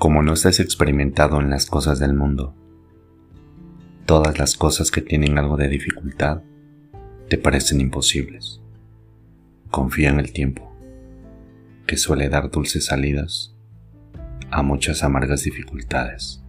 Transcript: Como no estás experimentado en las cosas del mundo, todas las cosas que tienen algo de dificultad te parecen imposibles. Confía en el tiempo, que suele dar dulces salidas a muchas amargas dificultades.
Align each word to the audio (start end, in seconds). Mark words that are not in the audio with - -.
Como 0.00 0.22
no 0.22 0.32
estás 0.32 0.60
experimentado 0.60 1.42
en 1.42 1.50
las 1.50 1.66
cosas 1.66 1.98
del 1.98 2.14
mundo, 2.14 2.54
todas 4.06 4.38
las 4.38 4.56
cosas 4.56 4.90
que 4.90 5.02
tienen 5.02 5.36
algo 5.36 5.58
de 5.58 5.68
dificultad 5.68 6.40
te 7.28 7.36
parecen 7.36 7.82
imposibles. 7.82 8.62
Confía 9.70 10.08
en 10.08 10.18
el 10.18 10.32
tiempo, 10.32 10.74
que 11.86 11.98
suele 11.98 12.30
dar 12.30 12.50
dulces 12.50 12.86
salidas 12.86 13.54
a 14.50 14.62
muchas 14.62 15.02
amargas 15.02 15.44
dificultades. 15.44 16.42